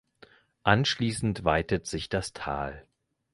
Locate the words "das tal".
2.09-2.87